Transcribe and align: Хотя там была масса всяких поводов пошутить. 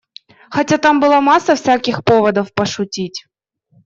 Хотя 0.55 0.77
там 0.85 0.99
была 1.03 1.19
масса 1.21 1.53
всяких 1.55 2.03
поводов 2.03 2.55
пошутить. 2.55 3.27